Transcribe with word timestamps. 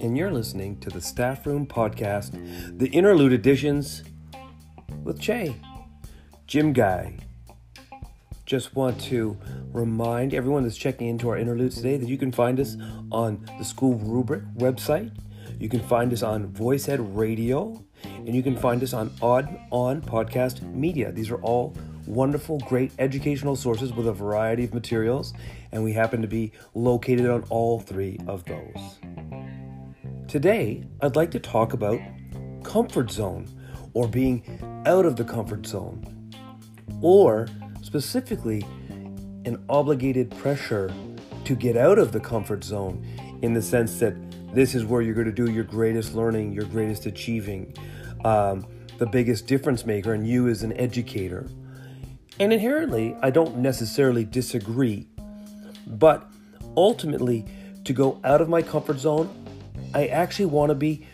And 0.00 0.16
you're 0.16 0.30
listening 0.30 0.78
to 0.78 0.90
the 0.90 1.00
Staff 1.00 1.44
Room 1.44 1.66
Podcast, 1.66 2.78
the 2.78 2.86
interlude 2.88 3.32
editions 3.32 4.04
with 5.02 5.20
Chey, 5.20 5.56
Jim 6.46 6.72
Guy. 6.72 7.16
Just 8.46 8.76
want 8.76 9.00
to 9.00 9.36
remind 9.72 10.32
everyone 10.32 10.62
that's 10.62 10.76
checking 10.76 11.08
into 11.08 11.28
our 11.30 11.36
interlude 11.36 11.72
today 11.72 11.96
that 11.96 12.08
you 12.08 12.16
can 12.16 12.30
find 12.30 12.60
us 12.60 12.76
on 13.10 13.44
the 13.58 13.64
School 13.64 13.94
Rubric 13.94 14.44
website. 14.54 15.10
You 15.58 15.68
can 15.68 15.80
find 15.80 16.12
us 16.12 16.22
on 16.22 16.52
VoiceEd 16.52 17.16
Radio, 17.16 17.84
and 18.04 18.32
you 18.32 18.44
can 18.44 18.56
find 18.56 18.80
us 18.84 18.92
on 18.92 19.10
Odd 19.20 19.48
On 19.72 20.00
Podcast 20.00 20.62
Media. 20.62 21.10
These 21.10 21.30
are 21.30 21.40
all 21.42 21.74
wonderful, 22.06 22.58
great 22.60 22.92
educational 22.98 23.56
sources 23.56 23.92
with 23.92 24.06
a 24.06 24.12
variety 24.12 24.64
of 24.64 24.74
materials, 24.74 25.32
and 25.72 25.82
we 25.82 25.92
happen 25.92 26.22
to 26.22 26.28
be 26.28 26.52
located 26.74 27.28
on 27.28 27.44
all 27.50 27.80
three 27.80 28.18
of 28.26 28.44
those. 28.44 28.98
Today, 30.28 30.84
I'd 31.00 31.16
like 31.16 31.30
to 31.32 31.40
talk 31.40 31.72
about 31.72 32.00
comfort 32.62 33.10
zone 33.10 33.48
or 33.92 34.08
being 34.08 34.82
out 34.86 35.06
of 35.06 35.16
the 35.16 35.24
comfort 35.24 35.66
zone, 35.66 36.30
or 37.00 37.46
specifically, 37.82 38.62
an 39.44 39.62
obligated 39.68 40.30
pressure 40.38 40.92
to 41.44 41.54
get 41.54 41.76
out 41.76 41.98
of 41.98 42.12
the 42.12 42.20
comfort 42.20 42.64
zone 42.64 43.04
in 43.42 43.52
the 43.52 43.62
sense 43.62 43.98
that 44.00 44.14
this 44.54 44.74
is 44.74 44.84
where 44.84 45.02
you're 45.02 45.14
going 45.14 45.26
to 45.26 45.32
do 45.32 45.50
your 45.50 45.64
greatest 45.64 46.14
learning, 46.14 46.52
your 46.52 46.64
greatest 46.64 47.06
achieving, 47.06 47.74
um, 48.24 48.66
the 48.98 49.06
biggest 49.06 49.46
difference 49.46 49.84
maker, 49.84 50.14
and 50.14 50.26
you 50.26 50.48
as 50.48 50.62
an 50.62 50.72
educator. 50.78 51.46
And 52.40 52.52
inherently, 52.52 53.16
I 53.22 53.30
don't 53.30 53.58
necessarily 53.58 54.24
disagree, 54.24 55.06
but 55.86 56.28
ultimately, 56.76 57.44
to 57.84 57.92
go 57.92 58.20
out 58.24 58.40
of 58.40 58.48
my 58.48 58.62
comfort 58.62 58.98
zone, 58.98 59.30
I 59.94 60.06
actually 60.06 60.46
want 60.46 60.70
to 60.70 60.74
be 60.74 61.06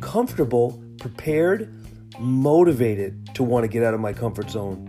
comfortable, 0.00 0.82
prepared, 0.98 1.72
motivated 2.18 3.34
to 3.34 3.42
want 3.42 3.64
to 3.64 3.68
get 3.68 3.82
out 3.82 3.92
of 3.92 4.00
my 4.00 4.12
comfort 4.12 4.48
zone. 4.50 4.88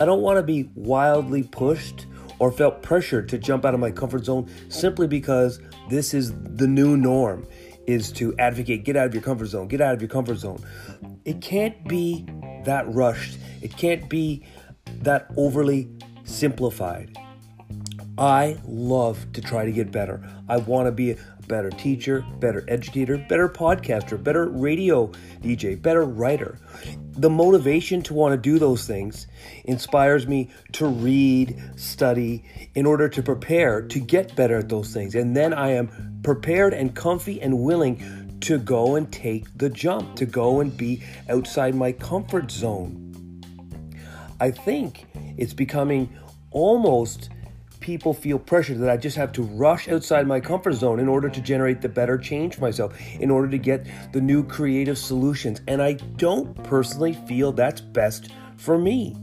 I 0.00 0.04
don't 0.04 0.20
want 0.20 0.36
to 0.36 0.42
be 0.42 0.70
wildly 0.74 1.44
pushed 1.44 2.06
or 2.38 2.52
felt 2.52 2.82
pressured 2.82 3.28
to 3.30 3.38
jump 3.38 3.64
out 3.64 3.72
of 3.72 3.80
my 3.80 3.90
comfort 3.90 4.26
zone 4.26 4.50
simply 4.68 5.06
because 5.06 5.60
this 5.88 6.12
is 6.12 6.32
the 6.42 6.66
new 6.66 6.96
norm 6.96 7.46
is 7.86 8.12
to 8.12 8.36
advocate 8.38 8.84
get 8.84 8.96
out 8.96 9.06
of 9.06 9.14
your 9.14 9.22
comfort 9.22 9.46
zone, 9.46 9.68
get 9.68 9.80
out 9.80 9.94
of 9.94 10.02
your 10.02 10.08
comfort 10.08 10.36
zone. 10.36 10.62
It 11.24 11.40
can't 11.40 11.86
be 11.88 12.26
that 12.64 12.92
rushed. 12.92 13.38
It 13.62 13.76
can't 13.76 14.08
be 14.10 14.44
that 15.02 15.26
overly 15.36 15.88
simplified. 16.24 17.16
I 18.18 18.56
love 18.66 19.30
to 19.34 19.42
try 19.42 19.66
to 19.66 19.72
get 19.72 19.92
better. 19.92 20.26
I 20.48 20.56
want 20.56 20.86
to 20.86 20.92
be 20.92 21.10
a 21.10 21.16
better 21.48 21.70
teacher, 21.70 22.24
better 22.40 22.64
educator, 22.66 23.18
better 23.18 23.48
podcaster, 23.48 24.22
better 24.22 24.48
radio 24.48 25.08
DJ, 25.42 25.80
better 25.80 26.04
writer. 26.04 26.58
The 27.12 27.28
motivation 27.28 28.02
to 28.02 28.14
want 28.14 28.32
to 28.32 28.38
do 28.38 28.58
those 28.58 28.86
things 28.86 29.26
inspires 29.64 30.26
me 30.26 30.50
to 30.72 30.86
read, 30.86 31.62
study 31.76 32.44
in 32.74 32.86
order 32.86 33.08
to 33.08 33.22
prepare 33.22 33.82
to 33.82 34.00
get 34.00 34.34
better 34.34 34.58
at 34.58 34.68
those 34.70 34.92
things. 34.94 35.14
And 35.14 35.36
then 35.36 35.52
I 35.52 35.72
am 35.72 36.20
prepared 36.22 36.72
and 36.72 36.94
comfy 36.94 37.40
and 37.42 37.58
willing 37.58 38.38
to 38.40 38.58
go 38.58 38.96
and 38.96 39.12
take 39.12 39.46
the 39.58 39.68
jump, 39.68 40.16
to 40.16 40.26
go 40.26 40.60
and 40.60 40.74
be 40.74 41.02
outside 41.28 41.74
my 41.74 41.92
comfort 41.92 42.50
zone. 42.50 43.05
I 44.40 44.50
think 44.50 45.06
it's 45.36 45.54
becoming 45.54 46.14
almost 46.50 47.30
people 47.80 48.12
feel 48.12 48.38
pressure 48.38 48.74
that 48.74 48.90
I 48.90 48.96
just 48.96 49.16
have 49.16 49.32
to 49.32 49.42
rush 49.42 49.88
outside 49.88 50.26
my 50.26 50.40
comfort 50.40 50.72
zone 50.72 50.98
in 50.98 51.08
order 51.08 51.28
to 51.28 51.40
generate 51.40 51.80
the 51.80 51.88
better 51.88 52.18
change 52.18 52.56
for 52.56 52.62
myself, 52.62 52.98
in 53.20 53.30
order 53.30 53.48
to 53.48 53.58
get 53.58 53.86
the 54.12 54.20
new 54.20 54.42
creative 54.42 54.98
solutions. 54.98 55.60
And 55.68 55.80
I 55.82 55.92
don't 55.92 56.54
personally 56.64 57.12
feel 57.12 57.52
that's 57.52 57.80
best 57.80 58.30
for 58.56 58.78
me. 58.78 59.16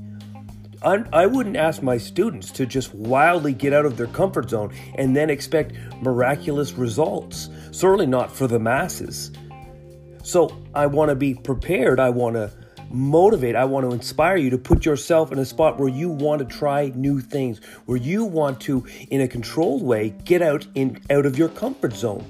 I 0.85 1.25
wouldn't 1.25 1.55
ask 1.55 1.81
my 1.81 1.97
students 1.97 2.51
to 2.51 2.65
just 2.65 2.93
wildly 2.93 3.53
get 3.53 3.71
out 3.71 3.85
of 3.85 3.95
their 3.95 4.07
comfort 4.07 4.49
zone 4.49 4.73
and 4.95 5.15
then 5.15 5.29
expect 5.29 5.73
miraculous 6.01 6.73
results. 6.73 7.49
Certainly 7.71 8.07
not 8.07 8.29
for 8.29 8.47
the 8.47 8.59
masses. 8.59 9.31
So 10.23 10.61
I 10.75 10.87
want 10.87 11.07
to 11.07 11.15
be 11.15 11.35
prepared. 11.35 12.01
I 12.01 12.09
want 12.09 12.35
to 12.35 12.51
motivate, 12.93 13.55
I 13.55 13.65
want 13.65 13.89
to 13.89 13.93
inspire 13.93 14.37
you 14.37 14.51
to 14.51 14.57
put 14.57 14.85
yourself 14.85 15.31
in 15.31 15.39
a 15.39 15.45
spot 15.45 15.79
where 15.79 15.89
you 15.89 16.09
want 16.09 16.39
to 16.39 16.45
try 16.45 16.91
new 16.95 17.19
things, 17.19 17.59
where 17.85 17.97
you 17.97 18.23
want 18.23 18.61
to, 18.61 18.85
in 19.09 19.21
a 19.21 19.27
controlled 19.27 19.83
way, 19.83 20.11
get 20.23 20.41
out 20.41 20.65
in 20.75 21.01
out 21.09 21.25
of 21.25 21.37
your 21.37 21.49
comfort 21.49 21.93
zone. 21.93 22.25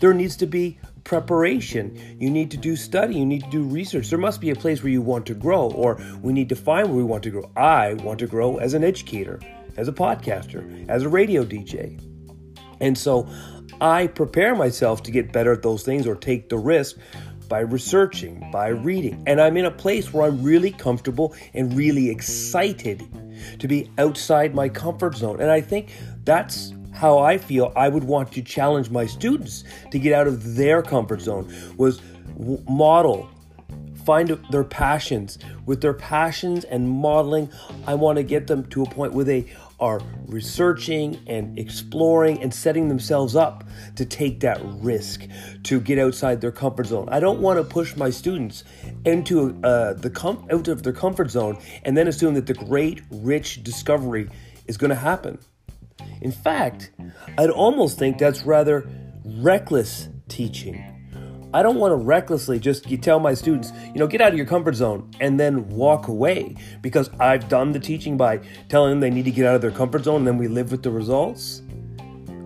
There 0.00 0.12
needs 0.12 0.36
to 0.38 0.46
be 0.46 0.78
preparation. 1.04 2.16
You 2.18 2.30
need 2.30 2.50
to 2.50 2.56
do 2.56 2.74
study. 2.74 3.14
You 3.14 3.24
need 3.24 3.44
to 3.44 3.50
do 3.50 3.62
research. 3.62 4.10
There 4.10 4.18
must 4.18 4.40
be 4.40 4.50
a 4.50 4.56
place 4.56 4.82
where 4.82 4.92
you 4.92 5.00
want 5.00 5.24
to 5.26 5.34
grow, 5.34 5.70
or 5.70 5.98
we 6.20 6.32
need 6.32 6.48
to 6.48 6.56
find 6.56 6.88
where 6.88 6.96
we 6.96 7.04
want 7.04 7.22
to 7.22 7.30
grow. 7.30 7.50
I 7.56 7.94
want 7.94 8.18
to 8.18 8.26
grow 8.26 8.56
as 8.56 8.74
an 8.74 8.82
educator, 8.82 9.40
as 9.76 9.86
a 9.88 9.92
podcaster, 9.92 10.88
as 10.88 11.04
a 11.04 11.08
radio 11.08 11.44
DJ. 11.44 12.02
And 12.80 12.98
so 12.98 13.28
I 13.80 14.06
prepare 14.06 14.54
myself 14.54 15.02
to 15.04 15.10
get 15.10 15.32
better 15.32 15.52
at 15.52 15.62
those 15.62 15.82
things 15.82 16.06
or 16.06 16.14
take 16.14 16.48
the 16.48 16.58
risk 16.58 16.96
by 17.48 17.60
researching, 17.60 18.50
by 18.50 18.68
reading. 18.68 19.22
And 19.26 19.40
I'm 19.40 19.56
in 19.56 19.64
a 19.64 19.70
place 19.70 20.12
where 20.12 20.26
I'm 20.26 20.42
really 20.42 20.70
comfortable 20.70 21.34
and 21.54 21.72
really 21.74 22.10
excited 22.10 23.06
to 23.58 23.68
be 23.68 23.90
outside 23.98 24.54
my 24.54 24.68
comfort 24.68 25.16
zone. 25.16 25.40
And 25.40 25.50
I 25.50 25.60
think 25.60 25.92
that's 26.24 26.72
how 26.92 27.18
I 27.18 27.38
feel 27.38 27.72
I 27.76 27.88
would 27.88 28.04
want 28.04 28.32
to 28.32 28.42
challenge 28.42 28.90
my 28.90 29.06
students 29.06 29.64
to 29.90 29.98
get 29.98 30.12
out 30.12 30.26
of 30.26 30.56
their 30.56 30.82
comfort 30.82 31.20
zone 31.20 31.52
was 31.76 32.00
model 32.68 33.28
find 34.06 34.28
their 34.50 34.64
passions 34.64 35.36
with 35.66 35.80
their 35.80 35.92
passions 35.92 36.64
and 36.64 36.88
modeling 36.88 37.50
I 37.88 37.94
want 37.94 38.16
to 38.16 38.22
get 38.22 38.46
them 38.46 38.64
to 38.66 38.84
a 38.84 38.86
point 38.86 39.12
where 39.12 39.24
they 39.24 39.52
are 39.78 40.00
researching 40.26 41.18
and 41.26 41.58
exploring 41.58 42.42
and 42.42 42.52
setting 42.52 42.88
themselves 42.88 43.36
up 43.36 43.64
to 43.96 44.04
take 44.04 44.40
that 44.40 44.58
risk 44.62 45.26
to 45.64 45.80
get 45.80 45.98
outside 45.98 46.40
their 46.40 46.52
comfort 46.52 46.86
zone. 46.86 47.08
I 47.10 47.20
don't 47.20 47.40
want 47.40 47.58
to 47.58 47.64
push 47.64 47.94
my 47.96 48.10
students 48.10 48.64
into 49.04 49.60
uh, 49.62 49.92
the 49.94 50.10
com- 50.10 50.46
out 50.50 50.68
of 50.68 50.82
their 50.82 50.92
comfort 50.92 51.30
zone 51.30 51.58
and 51.84 51.96
then 51.96 52.08
assume 52.08 52.34
that 52.34 52.46
the 52.46 52.54
great 52.54 53.02
rich 53.10 53.62
discovery 53.62 54.30
is 54.66 54.76
going 54.76 54.90
to 54.90 54.96
happen. 54.96 55.38
In 56.20 56.32
fact, 56.32 56.90
I'd 57.36 57.50
almost 57.50 57.98
think 57.98 58.18
that's 58.18 58.44
rather 58.44 58.88
reckless 59.24 60.08
teaching 60.28 60.95
I 61.54 61.62
don't 61.62 61.76
want 61.76 61.92
to 61.92 61.96
recklessly 61.96 62.58
just 62.58 62.84
tell 63.02 63.20
my 63.20 63.34
students, 63.34 63.72
you 63.86 64.00
know, 64.00 64.06
get 64.06 64.20
out 64.20 64.32
of 64.32 64.36
your 64.36 64.46
comfort 64.46 64.74
zone 64.74 65.10
and 65.20 65.38
then 65.38 65.68
walk 65.68 66.08
away 66.08 66.56
because 66.82 67.08
I've 67.20 67.48
done 67.48 67.72
the 67.72 67.80
teaching 67.80 68.16
by 68.16 68.40
telling 68.68 68.90
them 68.90 69.00
they 69.00 69.10
need 69.10 69.24
to 69.24 69.30
get 69.30 69.46
out 69.46 69.54
of 69.54 69.60
their 69.60 69.70
comfort 69.70 70.04
zone 70.04 70.18
and 70.18 70.26
then 70.26 70.38
we 70.38 70.48
live 70.48 70.70
with 70.70 70.82
the 70.82 70.90
results. 70.90 71.62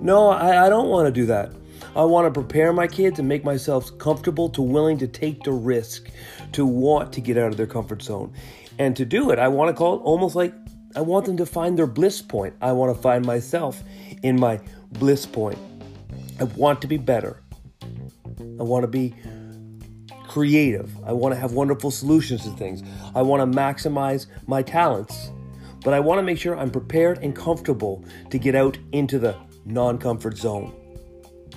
No, 0.01 0.29
I, 0.29 0.67
I 0.67 0.69
don't 0.69 0.89
want 0.89 1.07
to 1.07 1.13
do 1.13 1.27
that. 1.27 1.53
I 1.97 2.05
want 2.05 2.33
to 2.33 2.41
prepare 2.41 2.73
my 2.73 2.87
kids 2.87 3.19
and 3.19 3.27
make 3.27 3.43
myself 3.43 3.97
comfortable 3.99 4.49
to 4.51 4.63
willing 4.63 4.97
to 4.99 5.09
take 5.09 5.43
the 5.43 5.53
risk, 5.53 6.09
to 6.53 6.65
want 6.65 7.13
to 7.15 7.21
get 7.21 7.37
out 7.37 7.49
of 7.49 7.57
their 7.57 7.67
comfort 7.67 8.03
zone. 8.03 8.33
And 8.79 8.97
to 8.97 9.05
do 9.05 9.31
it, 9.31 9.39
I 9.39 9.49
want 9.49 9.69
to 9.71 9.75
call 9.75 9.97
it 9.97 10.03
almost 10.03 10.37
like 10.37 10.55
I 10.95 11.01
want 11.01 11.27
them 11.27 11.37
to 11.39 11.47
find 11.47 11.79
their 11.79 11.87
bliss 11.87 12.23
point. 12.23 12.55
I 12.61 12.73
want 12.73 12.95
to 12.95 13.03
find 13.03 13.25
myself 13.25 13.83
in 14.23 14.39
my 14.39 14.61
bliss 14.93 15.27
point. 15.27 15.59
I 16.39 16.45
want 16.45 16.81
to 16.83 16.87
be 16.87 16.97
better. 16.97 17.43
I 18.59 18.63
want 18.63 18.83
to 18.83 18.89
be 18.89 19.15
creative. 20.29 20.91
I 21.05 21.13
want 21.13 21.35
to 21.35 21.41
have 21.41 21.53
wonderful 21.53 21.91
solutions 21.91 22.45
to 22.45 22.51
things. 22.51 22.83
I 23.15 23.23
want 23.23 23.41
to 23.41 23.59
maximize 23.59 24.27
my 24.47 24.63
talents. 24.63 25.31
But 25.83 25.95
I 25.95 26.01
want 26.01 26.19
to 26.19 26.23
make 26.23 26.39
sure 26.39 26.57
I'm 26.57 26.71
prepared 26.71 27.19
and 27.19 27.35
comfortable 27.35 28.05
to 28.31 28.39
get 28.39 28.55
out 28.55 28.79
into 28.93 29.19
the 29.19 29.35
non 29.65 29.99
comfort 29.99 30.37
zone. 30.37 30.75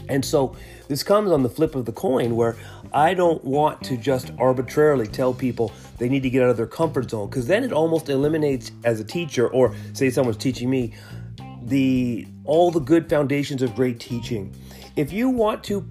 And 0.09 0.23
so 0.23 0.55
this 0.87 1.03
comes 1.03 1.31
on 1.31 1.43
the 1.43 1.49
flip 1.49 1.75
of 1.75 1.85
the 1.85 1.91
coin 1.91 2.35
where 2.35 2.57
I 2.93 3.13
don't 3.13 3.43
want 3.43 3.83
to 3.83 3.97
just 3.97 4.31
arbitrarily 4.37 5.07
tell 5.07 5.33
people 5.33 5.71
they 5.97 6.09
need 6.09 6.23
to 6.23 6.29
get 6.29 6.43
out 6.43 6.49
of 6.49 6.57
their 6.57 6.67
comfort 6.67 7.09
zone 7.09 7.29
because 7.29 7.47
then 7.47 7.63
it 7.63 7.71
almost 7.71 8.09
eliminates 8.09 8.71
as 8.83 8.99
a 8.99 9.03
teacher 9.03 9.47
or 9.49 9.75
say 9.93 10.09
someone's 10.09 10.37
teaching 10.37 10.69
me 10.69 10.93
the 11.63 12.27
all 12.43 12.71
the 12.71 12.79
good 12.79 13.09
foundations 13.09 13.61
of 13.61 13.75
great 13.75 13.99
teaching. 13.99 14.53
If 14.95 15.13
you 15.13 15.29
want 15.29 15.63
to 15.65 15.87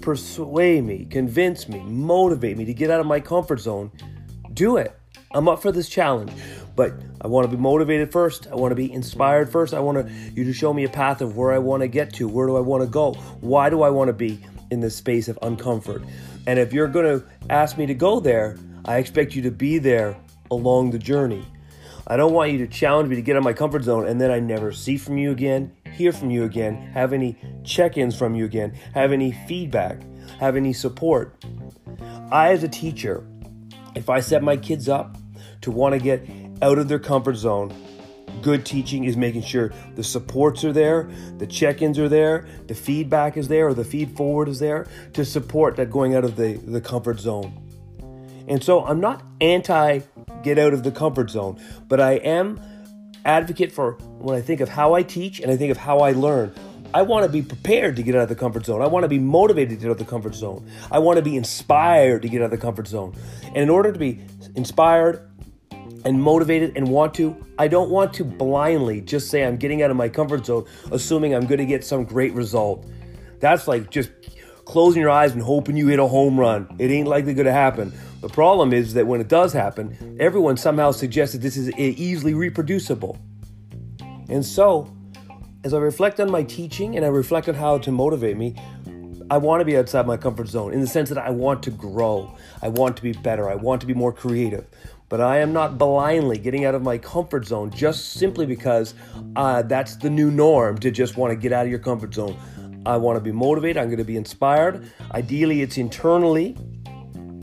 persuade 0.00 0.84
me, 0.84 1.04
convince 1.04 1.68
me, 1.68 1.80
motivate 1.80 2.56
me 2.56 2.64
to 2.64 2.74
get 2.74 2.90
out 2.90 3.00
of 3.00 3.06
my 3.06 3.20
comfort 3.20 3.60
zone, 3.60 3.90
do 4.52 4.76
it. 4.76 4.96
I'm 5.32 5.48
up 5.48 5.62
for 5.62 5.70
this 5.70 5.88
challenge. 5.88 6.32
But 6.76 6.94
I 7.20 7.26
want 7.26 7.48
to 7.50 7.54
be 7.54 7.60
motivated 7.60 8.10
first. 8.10 8.46
I 8.46 8.54
want 8.54 8.72
to 8.72 8.76
be 8.76 8.90
inspired 8.90 9.50
first. 9.50 9.74
I 9.74 9.80
want 9.80 10.06
to, 10.06 10.12
you 10.34 10.44
to 10.44 10.52
show 10.52 10.72
me 10.72 10.84
a 10.84 10.88
path 10.88 11.20
of 11.20 11.36
where 11.36 11.52
I 11.52 11.58
want 11.58 11.82
to 11.82 11.88
get 11.88 12.14
to. 12.14 12.26
Where 12.26 12.46
do 12.46 12.56
I 12.56 12.60
want 12.60 12.82
to 12.82 12.88
go? 12.88 13.12
Why 13.40 13.70
do 13.70 13.82
I 13.82 13.90
want 13.90 14.08
to 14.08 14.12
be 14.12 14.40
in 14.70 14.80
this 14.80 14.96
space 14.96 15.28
of 15.28 15.38
uncomfort? 15.40 16.08
And 16.46 16.58
if 16.58 16.72
you're 16.72 16.88
going 16.88 17.20
to 17.20 17.26
ask 17.50 17.76
me 17.76 17.86
to 17.86 17.94
go 17.94 18.18
there, 18.18 18.56
I 18.86 18.96
expect 18.96 19.34
you 19.34 19.42
to 19.42 19.50
be 19.50 19.78
there 19.78 20.16
along 20.50 20.90
the 20.90 20.98
journey. 20.98 21.44
I 22.10 22.16
don't 22.16 22.32
want 22.32 22.50
you 22.50 22.58
to 22.58 22.66
challenge 22.66 23.08
me 23.08 23.14
to 23.14 23.22
get 23.22 23.36
out 23.36 23.38
of 23.38 23.44
my 23.44 23.52
comfort 23.52 23.84
zone 23.84 24.08
and 24.08 24.20
then 24.20 24.32
I 24.32 24.40
never 24.40 24.72
see 24.72 24.96
from 24.96 25.16
you 25.16 25.30
again, 25.30 25.72
hear 25.92 26.10
from 26.10 26.28
you 26.28 26.42
again, 26.42 26.74
have 26.92 27.12
any 27.12 27.36
check 27.62 27.96
ins 27.96 28.18
from 28.18 28.34
you 28.34 28.44
again, 28.44 28.72
have 28.94 29.12
any 29.12 29.30
feedback, 29.46 30.02
have 30.40 30.56
any 30.56 30.72
support. 30.72 31.36
I, 32.32 32.50
as 32.50 32.64
a 32.64 32.68
teacher, 32.68 33.24
if 33.94 34.10
I 34.10 34.18
set 34.18 34.42
my 34.42 34.56
kids 34.56 34.88
up 34.88 35.18
to 35.60 35.70
want 35.70 35.92
to 35.94 36.00
get 36.00 36.28
out 36.62 36.78
of 36.78 36.88
their 36.88 36.98
comfort 36.98 37.36
zone, 37.36 37.72
good 38.42 38.66
teaching 38.66 39.04
is 39.04 39.16
making 39.16 39.42
sure 39.42 39.72
the 39.94 40.02
supports 40.02 40.64
are 40.64 40.72
there, 40.72 41.08
the 41.38 41.46
check 41.46 41.80
ins 41.80 41.96
are 41.96 42.08
there, 42.08 42.48
the 42.66 42.74
feedback 42.74 43.36
is 43.36 43.46
there, 43.46 43.68
or 43.68 43.74
the 43.74 43.84
feed 43.84 44.16
forward 44.16 44.48
is 44.48 44.58
there 44.58 44.88
to 45.12 45.24
support 45.24 45.76
that 45.76 45.92
going 45.92 46.16
out 46.16 46.24
of 46.24 46.34
the, 46.34 46.54
the 46.54 46.80
comfort 46.80 47.20
zone. 47.20 47.70
And 48.48 48.64
so 48.64 48.84
I'm 48.84 48.98
not 48.98 49.22
anti 49.40 50.00
get 50.42 50.58
out 50.58 50.72
of 50.72 50.82
the 50.82 50.90
comfort 50.90 51.30
zone, 51.30 51.60
but 51.88 52.00
I 52.00 52.12
am 52.12 52.60
advocate 53.24 53.72
for 53.72 53.92
when 54.18 54.36
I 54.36 54.40
think 54.40 54.60
of 54.60 54.68
how 54.68 54.94
I 54.94 55.02
teach 55.02 55.40
and 55.40 55.50
I 55.50 55.56
think 55.56 55.70
of 55.70 55.76
how 55.76 55.98
I 55.98 56.12
learn. 56.12 56.54
I 56.92 57.02
want 57.02 57.24
to 57.24 57.30
be 57.30 57.42
prepared 57.42 57.96
to 57.96 58.02
get 58.02 58.16
out 58.16 58.22
of 58.22 58.28
the 58.28 58.34
comfort 58.34 58.66
zone. 58.66 58.82
I 58.82 58.88
want 58.88 59.04
to 59.04 59.08
be 59.08 59.18
motivated 59.18 59.70
to 59.70 59.76
get 59.76 59.86
out 59.86 59.92
of 59.92 59.98
the 59.98 60.04
comfort 60.04 60.34
zone. 60.34 60.68
I 60.90 60.98
want 60.98 61.18
to 61.18 61.22
be 61.22 61.36
inspired 61.36 62.22
to 62.22 62.28
get 62.28 62.40
out 62.40 62.46
of 62.46 62.50
the 62.50 62.58
comfort 62.58 62.88
zone. 62.88 63.14
And 63.46 63.58
in 63.58 63.70
order 63.70 63.92
to 63.92 63.98
be 63.98 64.20
inspired 64.56 65.30
and 66.04 66.20
motivated 66.20 66.76
and 66.76 66.88
want 66.88 67.14
to, 67.14 67.36
I 67.58 67.68
don't 67.68 67.90
want 67.90 68.12
to 68.14 68.24
blindly 68.24 69.02
just 69.02 69.30
say 69.30 69.44
I'm 69.44 69.56
getting 69.56 69.82
out 69.82 69.90
of 69.90 69.96
my 69.96 70.08
comfort 70.08 70.46
zone, 70.46 70.66
assuming 70.90 71.34
I'm 71.34 71.46
going 71.46 71.58
to 71.58 71.66
get 71.66 71.84
some 71.84 72.04
great 72.04 72.32
result. 72.32 72.84
That's 73.38 73.68
like 73.68 73.90
just 73.90 74.10
closing 74.64 75.00
your 75.00 75.10
eyes 75.10 75.32
and 75.32 75.42
hoping 75.42 75.76
you 75.76 75.86
hit 75.88 75.98
a 76.00 76.06
home 76.06 76.40
run. 76.40 76.74
It 76.78 76.90
ain't 76.90 77.06
likely 77.06 77.34
going 77.34 77.46
to 77.46 77.52
happen. 77.52 77.92
The 78.20 78.28
problem 78.28 78.72
is 78.72 78.94
that 78.94 79.06
when 79.06 79.20
it 79.20 79.28
does 79.28 79.52
happen, 79.52 80.16
everyone 80.20 80.56
somehow 80.56 80.90
suggests 80.90 81.34
that 81.34 81.40
this 81.40 81.56
is 81.56 81.70
easily 81.76 82.34
reproducible. 82.34 83.18
And 84.28 84.44
so, 84.44 84.94
as 85.64 85.72
I 85.72 85.78
reflect 85.78 86.20
on 86.20 86.30
my 86.30 86.42
teaching 86.42 86.96
and 86.96 87.04
I 87.04 87.08
reflect 87.08 87.48
on 87.48 87.54
how 87.54 87.78
to 87.78 87.90
motivate 87.90 88.36
me, 88.36 88.56
I 89.30 89.38
want 89.38 89.60
to 89.60 89.64
be 89.64 89.76
outside 89.76 90.06
my 90.06 90.16
comfort 90.16 90.48
zone 90.48 90.72
in 90.72 90.80
the 90.80 90.86
sense 90.86 91.08
that 91.08 91.18
I 91.18 91.30
want 91.30 91.62
to 91.62 91.70
grow. 91.70 92.36
I 92.62 92.68
want 92.68 92.96
to 92.96 93.02
be 93.02 93.12
better. 93.12 93.48
I 93.48 93.54
want 93.54 93.80
to 93.80 93.86
be 93.86 93.94
more 93.94 94.12
creative. 94.12 94.66
But 95.08 95.20
I 95.20 95.38
am 95.38 95.52
not 95.52 95.78
blindly 95.78 96.36
getting 96.36 96.64
out 96.64 96.74
of 96.74 96.82
my 96.82 96.98
comfort 96.98 97.46
zone 97.46 97.70
just 97.70 98.14
simply 98.14 98.44
because 98.44 98.94
uh, 99.34 99.62
that's 99.62 99.96
the 99.96 100.10
new 100.10 100.30
norm 100.30 100.78
to 100.78 100.90
just 100.90 101.16
want 101.16 101.32
to 101.32 101.36
get 101.36 101.52
out 101.52 101.64
of 101.64 101.70
your 101.70 101.80
comfort 101.80 102.12
zone. 102.14 102.36
I 102.86 102.96
want 102.96 103.16
to 103.16 103.20
be 103.20 103.32
motivated. 103.32 103.76
I'm 103.76 103.88
going 103.88 103.98
to 103.98 104.04
be 104.04 104.16
inspired. 104.16 104.90
Ideally, 105.12 105.62
it's 105.62 105.78
internally. 105.78 106.56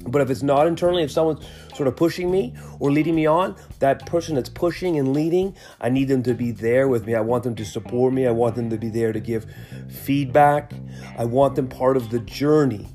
But 0.10 0.22
if 0.22 0.30
it's 0.30 0.44
not 0.44 0.68
internally, 0.68 1.04
if 1.04 1.12
someone's 1.12 1.46
sort 1.76 1.88
of 1.88 1.96
pushing 1.96 2.32
me 2.32 2.56
or 2.80 2.92
leading 2.92 3.16
me 3.16 3.26
on, 3.26 3.56
that 3.80 4.06
person 4.06 4.36
that's 4.36 4.50
pushing 4.50 4.98
and 4.98 5.14
leading, 5.14 5.56
I 5.82 5.90
need 5.90 6.08
them 6.08 6.24
to 6.24 6.34
be 6.34 6.52
there 6.52 6.88
with 6.88 7.06
me. 7.06 7.16
I 7.16 7.22
want 7.22 7.44
them 7.44 7.56
to 7.56 7.66
support 7.66 8.14
me. 8.14 8.28
I 8.28 8.32
want 8.32 8.56
them 8.56 8.70
to 8.70 8.78
be 8.78 8.90
there 8.90 9.12
to 9.14 9.20
give 9.20 9.46
feedback. 9.90 10.72
I 11.18 11.26
want 11.26 11.56
them 11.56 11.68
part 11.68 11.98
of 11.98 12.10
the 12.10 12.20
journey. 12.20 12.88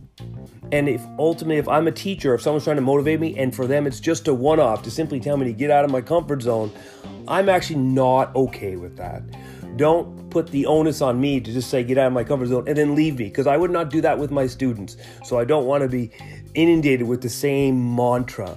And 0.70 0.88
if 0.88 1.02
ultimately, 1.18 1.58
if 1.58 1.68
I'm 1.68 1.86
a 1.86 1.92
teacher, 1.92 2.34
if 2.34 2.40
someone's 2.40 2.64
trying 2.64 2.76
to 2.76 2.82
motivate 2.82 3.20
me, 3.20 3.38
and 3.38 3.54
for 3.54 3.66
them 3.66 3.86
it's 3.86 4.00
just 4.00 4.26
a 4.26 4.32
one 4.32 4.58
off 4.58 4.82
to 4.84 4.90
simply 4.90 5.20
tell 5.20 5.36
me 5.36 5.44
to 5.44 5.52
get 5.52 5.70
out 5.70 5.84
of 5.84 5.90
my 5.90 6.00
comfort 6.00 6.40
zone, 6.40 6.72
I'm 7.28 7.50
actually 7.50 7.80
not 7.80 8.34
okay 8.34 8.76
with 8.76 8.96
that. 8.96 9.22
Don't 9.76 10.30
put 10.30 10.48
the 10.48 10.64
onus 10.66 11.02
on 11.02 11.20
me 11.20 11.40
to 11.40 11.52
just 11.52 11.68
say, 11.68 11.84
get 11.84 11.98
out 11.98 12.06
of 12.06 12.12
my 12.14 12.24
comfort 12.24 12.46
zone 12.46 12.66
and 12.66 12.76
then 12.76 12.94
leave 12.94 13.18
me, 13.18 13.26
because 13.26 13.46
I 13.46 13.58
would 13.58 13.70
not 13.70 13.90
do 13.90 14.00
that 14.00 14.18
with 14.18 14.30
my 14.30 14.46
students. 14.46 14.96
So 15.24 15.38
I 15.38 15.44
don't 15.44 15.66
want 15.66 15.82
to 15.82 15.88
be 15.88 16.10
inundated 16.54 17.06
with 17.06 17.22
the 17.22 17.28
same 17.28 17.96
mantra 17.96 18.56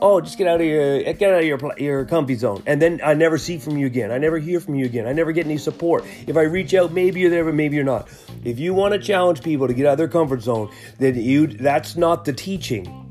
oh, 0.00 0.20
just 0.20 0.38
get 0.38 0.46
out 0.46 0.60
of 0.60 0.66
your 0.66 1.02
get 1.14 1.32
out 1.32 1.40
of 1.40 1.44
your 1.44 1.78
your 1.78 2.04
comfy 2.04 2.34
zone, 2.34 2.62
and 2.66 2.80
then 2.80 3.00
I 3.04 3.14
never 3.14 3.38
see 3.38 3.58
from 3.58 3.76
you 3.76 3.86
again. 3.86 4.10
I 4.10 4.18
never 4.18 4.38
hear 4.38 4.60
from 4.60 4.74
you 4.74 4.86
again. 4.86 5.06
I 5.06 5.12
never 5.12 5.32
get 5.32 5.46
any 5.46 5.58
support. 5.58 6.04
If 6.26 6.36
I 6.36 6.42
reach 6.42 6.74
out, 6.74 6.92
maybe 6.92 7.20
you're 7.20 7.30
there, 7.30 7.44
but 7.44 7.54
maybe 7.54 7.76
you're 7.76 7.84
not. 7.84 8.08
If 8.44 8.58
you 8.58 8.74
want 8.74 8.94
to 8.94 9.00
challenge 9.00 9.42
people 9.42 9.66
to 9.66 9.74
get 9.74 9.86
out 9.86 9.92
of 9.92 9.98
their 9.98 10.08
comfort 10.08 10.42
zone, 10.42 10.70
then 10.98 11.16
you 11.16 11.46
that's 11.46 11.96
not 11.96 12.24
the 12.24 12.32
teaching. 12.32 13.04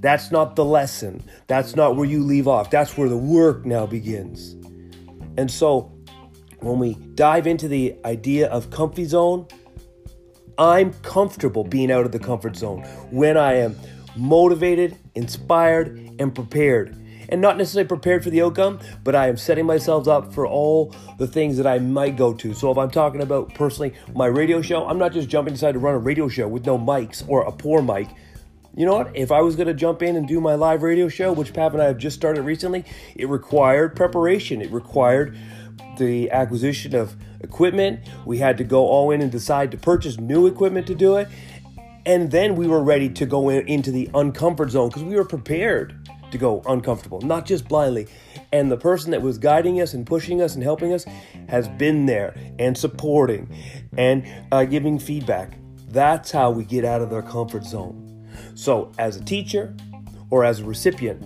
That's 0.00 0.30
not 0.30 0.54
the 0.54 0.64
lesson. 0.64 1.22
That's 1.46 1.76
not 1.76 1.96
where 1.96 2.06
you 2.06 2.22
leave 2.22 2.46
off. 2.46 2.70
That's 2.70 2.96
where 2.98 3.08
the 3.08 3.16
work 3.16 3.64
now 3.64 3.86
begins. 3.86 4.52
And 5.38 5.50
so, 5.50 5.92
when 6.60 6.78
we 6.78 6.94
dive 7.14 7.46
into 7.46 7.68
the 7.68 7.96
idea 8.04 8.48
of 8.48 8.70
comfy 8.70 9.06
zone, 9.06 9.48
I'm 10.58 10.92
comfortable 11.02 11.64
being 11.64 11.90
out 11.90 12.06
of 12.06 12.12
the 12.12 12.18
comfort 12.18 12.56
zone 12.56 12.82
when 13.10 13.36
I 13.36 13.54
am 13.54 13.76
motivated, 14.16 14.96
inspired, 15.14 15.98
and 16.18 16.34
prepared. 16.34 16.96
And 17.28 17.40
not 17.40 17.56
necessarily 17.56 17.88
prepared 17.88 18.22
for 18.22 18.30
the 18.30 18.42
outcome, 18.42 18.80
but 19.02 19.14
I 19.14 19.28
am 19.28 19.36
setting 19.36 19.64
myself 19.64 20.06
up 20.06 20.32
for 20.32 20.46
all 20.46 20.94
the 21.18 21.26
things 21.26 21.56
that 21.56 21.66
I 21.66 21.78
might 21.78 22.16
go 22.16 22.34
to. 22.34 22.52
So 22.54 22.70
if 22.70 22.78
I'm 22.78 22.90
talking 22.90 23.22
about 23.22 23.54
personally 23.54 23.94
my 24.14 24.26
radio 24.26 24.60
show, 24.60 24.86
I'm 24.86 24.98
not 24.98 25.12
just 25.12 25.28
jumping 25.28 25.54
inside 25.54 25.72
to 25.72 25.78
run 25.78 25.94
a 25.94 25.98
radio 25.98 26.28
show 26.28 26.46
with 26.46 26.66
no 26.66 26.78
mics 26.78 27.26
or 27.26 27.42
a 27.42 27.52
poor 27.52 27.82
mic. 27.82 28.08
You 28.76 28.86
know 28.86 28.96
what? 28.96 29.16
If 29.16 29.32
I 29.32 29.40
was 29.40 29.56
going 29.56 29.68
to 29.68 29.74
jump 29.74 30.02
in 30.02 30.16
and 30.16 30.28
do 30.28 30.40
my 30.40 30.54
live 30.54 30.82
radio 30.82 31.08
show, 31.08 31.32
which 31.32 31.54
Pap 31.54 31.72
and 31.72 31.82
I 31.82 31.86
have 31.86 31.98
just 31.98 32.16
started 32.16 32.42
recently, 32.42 32.84
it 33.14 33.28
required 33.28 33.96
preparation. 33.96 34.60
It 34.60 34.70
required 34.70 35.36
the 35.96 36.30
acquisition 36.30 36.94
of 36.94 37.16
equipment. 37.44 38.00
We 38.26 38.38
had 38.38 38.58
to 38.58 38.64
go 38.64 38.86
all 38.86 39.12
in 39.12 39.22
and 39.22 39.30
decide 39.30 39.70
to 39.70 39.76
purchase 39.76 40.18
new 40.18 40.46
equipment 40.48 40.86
to 40.88 40.94
do 40.94 41.16
it. 41.16 41.28
And 42.06 42.30
then 42.30 42.56
we 42.56 42.66
were 42.66 42.82
ready 42.82 43.08
to 43.10 43.26
go 43.26 43.48
in, 43.48 43.66
into 43.68 43.90
the 43.90 44.08
uncomfort 44.14 44.70
zone 44.70 44.88
because 44.88 45.04
we 45.04 45.14
were 45.14 45.24
prepared 45.24 46.08
to 46.32 46.38
go 46.38 46.62
uncomfortable, 46.66 47.20
not 47.20 47.46
just 47.46 47.68
blindly. 47.68 48.08
And 48.52 48.70
the 48.70 48.76
person 48.76 49.12
that 49.12 49.22
was 49.22 49.38
guiding 49.38 49.80
us 49.80 49.94
and 49.94 50.06
pushing 50.06 50.42
us 50.42 50.54
and 50.54 50.62
helping 50.62 50.92
us 50.92 51.06
has 51.48 51.68
been 51.68 52.06
there 52.06 52.36
and 52.58 52.76
supporting 52.76 53.54
and 53.96 54.26
uh, 54.52 54.64
giving 54.64 54.98
feedback. 54.98 55.56
That's 55.88 56.30
how 56.30 56.50
we 56.50 56.64
get 56.64 56.84
out 56.84 57.00
of 57.00 57.10
their 57.10 57.22
comfort 57.22 57.64
zone. 57.64 58.00
So, 58.54 58.92
as 58.98 59.16
a 59.16 59.24
teacher 59.24 59.74
or 60.30 60.44
as 60.44 60.60
a 60.60 60.64
recipient, 60.64 61.22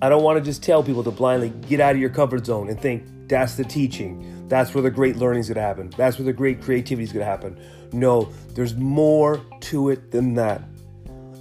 I 0.00 0.08
don't 0.08 0.22
want 0.22 0.38
to 0.38 0.44
just 0.44 0.62
tell 0.62 0.82
people 0.82 1.04
to 1.04 1.10
blindly 1.10 1.50
get 1.68 1.80
out 1.80 1.94
of 1.94 2.00
your 2.00 2.10
comfort 2.10 2.46
zone 2.46 2.68
and 2.68 2.80
think 2.80 3.04
that's 3.28 3.56
the 3.56 3.64
teaching. 3.64 4.37
That's 4.48 4.74
where 4.74 4.82
the 4.82 4.90
great 4.90 5.16
learning 5.16 5.40
is 5.40 5.48
going 5.48 5.56
to 5.56 5.62
happen. 5.62 5.90
That's 5.96 6.18
where 6.18 6.24
the 6.24 6.32
great 6.32 6.62
creativity 6.62 7.04
is 7.04 7.12
going 7.12 7.24
to 7.24 7.30
happen. 7.30 7.58
No, 7.92 8.32
there's 8.54 8.74
more 8.74 9.40
to 9.60 9.90
it 9.90 10.10
than 10.10 10.34
that. 10.34 10.62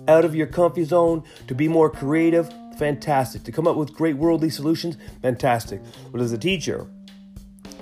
Out 0.07 0.25
of 0.25 0.36
your 0.36 0.48
comfy 0.48 0.83
zone 0.83 1.24
to 1.48 1.56
be 1.56 1.68
more 1.68 1.89
creative, 1.89 2.54
fantastic. 2.77 3.44
To 3.44 3.51
come 3.51 3.68
up 3.68 3.75
with 3.75 3.94
great 3.94 4.18
worldly 4.18 4.50
solutions, 4.50 4.98
fantastic. 5.21 5.81
But 6.12 6.21
as 6.21 6.31
a 6.31 6.38
teacher, 6.38 6.87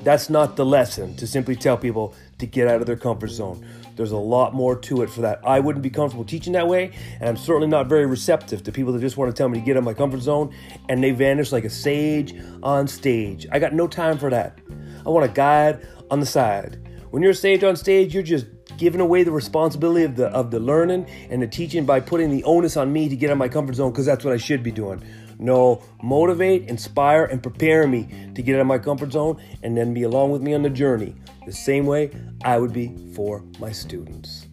that's 0.04 0.30
not 0.30 0.56
the 0.56 0.66
lesson 0.66 1.16
to 1.16 1.28
simply 1.28 1.56
tell 1.56 1.78
people 1.78 2.14
to 2.38 2.46
get 2.46 2.68
out 2.68 2.82
of 2.82 2.88
their 2.88 2.96
comfort 2.96 3.30
zone. 3.30 3.66
There's 3.96 4.12
a 4.12 4.18
lot 4.18 4.54
more 4.54 4.76
to 4.76 5.02
it 5.04 5.10
for 5.10 5.22
that. 5.22 5.40
I 5.46 5.60
wouldn't 5.60 5.82
be 5.82 5.90
comfortable 5.90 6.26
teaching 6.26 6.54
that 6.54 6.68
way, 6.68 6.92
and 7.20 7.30
I'm 7.30 7.38
certainly 7.38 7.68
not 7.68 7.88
very 7.88 8.06
receptive 8.06 8.62
to 8.64 8.72
people 8.72 8.92
that 8.94 9.00
just 9.00 9.18
want 9.18 9.34
to 9.34 9.38
tell 9.38 9.48
me 9.48 9.60
to 9.60 9.66
get 9.66 9.78
out 9.78 9.80
of 9.80 9.84
my 9.86 9.94
comfort 9.94 10.22
zone 10.22 10.54
and 10.90 11.04
they 11.04 11.12
vanish 11.12 11.52
like 11.52 11.64
a 11.64 11.70
sage 11.70 12.36
on 12.62 12.88
stage. 12.88 13.48
I 13.52 13.60
got 13.60 13.74
no 13.74 13.88
time 13.88 14.18
for 14.18 14.30
that. 14.30 14.60
I 15.06 15.10
want 15.10 15.26
a 15.26 15.34
guide 15.34 15.88
on 16.10 16.20
the 16.20 16.26
side. 16.26 16.80
When 17.12 17.22
you're 17.22 17.32
a 17.32 17.36
sage 17.36 17.64
on 17.64 17.76
stage, 17.76 18.14
you're 18.14 18.24
just 18.24 18.48
giving 18.78 19.00
away 19.00 19.24
the 19.24 19.32
responsibility 19.32 20.04
of 20.04 20.16
the 20.16 20.28
of 20.28 20.52
the 20.52 20.60
learning 20.60 21.08
and 21.30 21.42
the 21.42 21.48
teaching 21.48 21.86
by 21.86 22.00
putting 22.00 22.30
the 22.30 22.44
onus 22.44 22.76
on 22.76 22.92
me 22.92 23.08
to 23.08 23.16
get 23.16 23.30
out 23.30 23.34
of 23.34 23.38
my 23.38 23.48
comfort 23.48 23.76
zone 23.76 23.92
because 23.92 24.06
that's 24.06 24.26
what 24.26 24.34
I 24.34 24.38
should 24.38 24.64
be 24.64 24.72
doing. 24.72 25.04
No, 25.38 25.84
motivate, 26.02 26.70
inspire, 26.70 27.26
and 27.26 27.42
prepare 27.44 27.88
me 27.88 28.32
to 28.36 28.42
get 28.42 28.56
out 28.56 28.62
of 28.62 28.68
my 28.68 28.78
comfort 28.78 29.12
zone 29.12 29.42
and 29.64 29.76
then 29.76 29.94
be 29.94 30.04
along 30.04 30.32
with 30.32 30.42
me 30.42 30.54
on 30.54 30.62
the 30.62 30.70
journey, 30.70 31.16
the 31.46 31.52
same 31.52 31.86
way 31.86 32.12
I 32.44 32.58
would 32.58 32.74
be 32.74 32.96
for 33.14 33.44
my 33.60 33.72
students. 33.72 34.48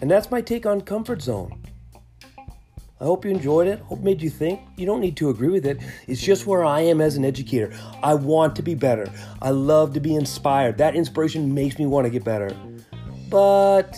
And 0.00 0.10
that's 0.10 0.30
my 0.30 0.40
take 0.40 0.66
on 0.66 0.80
comfort 0.80 1.22
zone. 1.22 1.63
I 3.04 3.06
hope 3.06 3.26
you 3.26 3.30
enjoyed 3.30 3.68
it. 3.68 3.80
Hope 3.80 4.00
made 4.00 4.22
you 4.22 4.30
think. 4.30 4.62
You 4.78 4.86
don't 4.86 5.02
need 5.02 5.14
to 5.18 5.28
agree 5.28 5.50
with 5.50 5.66
it. 5.66 5.78
It's 6.06 6.22
just 6.22 6.46
where 6.46 6.64
I 6.64 6.80
am 6.80 7.02
as 7.02 7.18
an 7.18 7.24
educator. 7.26 7.70
I 8.02 8.14
want 8.14 8.56
to 8.56 8.62
be 8.62 8.74
better. 8.74 9.12
I 9.42 9.50
love 9.50 9.92
to 9.92 10.00
be 10.00 10.14
inspired. 10.14 10.78
That 10.78 10.96
inspiration 10.96 11.52
makes 11.52 11.78
me 11.78 11.84
want 11.84 12.06
to 12.06 12.10
get 12.10 12.24
better. 12.24 12.56
But 13.28 13.94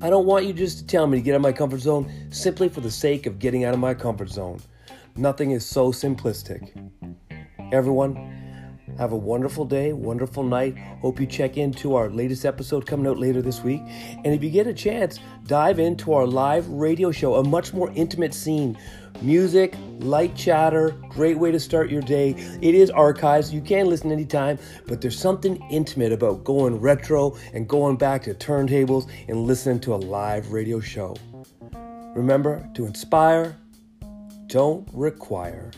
I 0.00 0.08
don't 0.08 0.24
want 0.24 0.46
you 0.46 0.52
just 0.52 0.78
to 0.78 0.86
tell 0.86 1.08
me 1.08 1.18
to 1.18 1.22
get 1.22 1.32
out 1.32 1.38
of 1.38 1.42
my 1.42 1.50
comfort 1.50 1.80
zone 1.80 2.08
simply 2.30 2.68
for 2.68 2.80
the 2.80 2.92
sake 2.92 3.26
of 3.26 3.40
getting 3.40 3.64
out 3.64 3.74
of 3.74 3.80
my 3.80 3.92
comfort 3.92 4.28
zone. 4.28 4.60
Nothing 5.16 5.50
is 5.50 5.66
so 5.66 5.90
simplistic. 5.90 6.70
Everyone, 7.72 8.14
have 8.98 9.12
a 9.12 9.16
wonderful 9.16 9.64
day, 9.64 9.92
wonderful 9.92 10.42
night. 10.42 10.76
Hope 11.00 11.20
you 11.20 11.26
check 11.26 11.56
into 11.56 11.94
our 11.94 12.10
latest 12.10 12.44
episode 12.44 12.86
coming 12.86 13.06
out 13.06 13.18
later 13.18 13.42
this 13.42 13.62
week. 13.62 13.82
And 13.86 14.26
if 14.26 14.42
you 14.42 14.50
get 14.50 14.66
a 14.66 14.74
chance, 14.74 15.18
dive 15.46 15.78
into 15.78 16.12
our 16.12 16.26
live 16.26 16.68
radio 16.68 17.10
show, 17.10 17.36
a 17.36 17.44
much 17.44 17.72
more 17.72 17.90
intimate 17.94 18.34
scene. 18.34 18.78
Music, 19.20 19.74
light 20.00 20.34
chatter, 20.34 20.90
great 21.08 21.38
way 21.38 21.52
to 21.52 21.60
start 21.60 21.90
your 21.90 22.02
day. 22.02 22.30
It 22.60 22.74
is 22.74 22.90
archives, 22.90 23.52
you 23.52 23.60
can 23.60 23.86
listen 23.86 24.10
anytime, 24.10 24.58
but 24.86 25.00
there's 25.00 25.18
something 25.18 25.62
intimate 25.70 26.12
about 26.12 26.44
going 26.44 26.80
retro 26.80 27.36
and 27.52 27.68
going 27.68 27.96
back 27.96 28.22
to 28.24 28.34
turntables 28.34 29.08
and 29.28 29.46
listening 29.46 29.80
to 29.80 29.94
a 29.94 29.96
live 29.96 30.50
radio 30.50 30.80
show. 30.80 31.16
Remember 32.14 32.68
to 32.74 32.86
inspire, 32.86 33.56
don't 34.48 34.88
require. 34.92 35.70